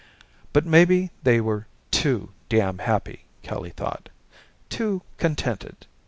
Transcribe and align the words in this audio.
But 0.51 0.65
maybe 0.65 1.11
they 1.21 1.39
were 1.39 1.67
too 1.91 2.31
damn 2.49 2.79
happy, 2.79 3.25
Kelly 3.43 3.69
thought. 3.69 4.09
Too 4.67 5.03
contented. 5.19 5.85